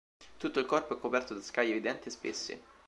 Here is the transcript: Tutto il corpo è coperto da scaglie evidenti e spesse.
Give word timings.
Tutto 0.37 0.57
il 0.59 0.65
corpo 0.65 0.97
è 0.97 0.99
coperto 0.99 1.35
da 1.35 1.41
scaglie 1.43 1.69
evidenti 1.73 2.07
e 2.07 2.11
spesse. 2.11 2.61